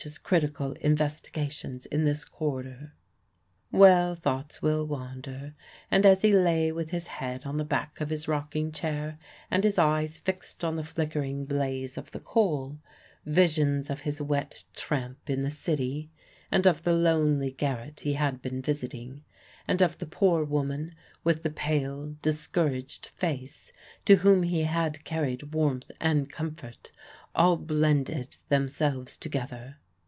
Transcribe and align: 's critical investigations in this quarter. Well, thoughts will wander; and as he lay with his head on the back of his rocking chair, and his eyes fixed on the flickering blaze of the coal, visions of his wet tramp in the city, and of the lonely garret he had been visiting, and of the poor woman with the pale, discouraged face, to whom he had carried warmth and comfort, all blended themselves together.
's 0.03 0.17
critical 0.17 0.71
investigations 0.81 1.85
in 1.85 2.05
this 2.05 2.25
quarter. 2.25 2.91
Well, 3.71 4.15
thoughts 4.15 4.59
will 4.59 4.83
wander; 4.87 5.53
and 5.91 6.07
as 6.07 6.23
he 6.23 6.33
lay 6.33 6.71
with 6.71 6.89
his 6.89 7.05
head 7.05 7.45
on 7.45 7.57
the 7.57 7.63
back 7.63 8.01
of 8.01 8.09
his 8.09 8.27
rocking 8.27 8.71
chair, 8.71 9.19
and 9.51 9.63
his 9.63 9.77
eyes 9.77 10.17
fixed 10.17 10.63
on 10.65 10.75
the 10.75 10.83
flickering 10.83 11.45
blaze 11.45 11.99
of 11.99 12.09
the 12.09 12.19
coal, 12.19 12.79
visions 13.27 13.91
of 13.91 13.99
his 13.99 14.19
wet 14.19 14.63
tramp 14.73 15.29
in 15.29 15.43
the 15.43 15.51
city, 15.51 16.09
and 16.51 16.65
of 16.65 16.81
the 16.81 16.93
lonely 16.93 17.51
garret 17.51 17.99
he 17.99 18.13
had 18.13 18.41
been 18.41 18.59
visiting, 18.59 19.23
and 19.67 19.83
of 19.83 19.99
the 19.99 20.07
poor 20.07 20.43
woman 20.43 20.95
with 21.23 21.43
the 21.43 21.51
pale, 21.51 22.15
discouraged 22.23 23.05
face, 23.05 23.71
to 24.05 24.15
whom 24.15 24.41
he 24.41 24.63
had 24.63 25.03
carried 25.03 25.53
warmth 25.53 25.91
and 25.99 26.31
comfort, 26.31 26.91
all 27.35 27.55
blended 27.55 28.37
themselves 28.49 29.15
together. 29.15 29.77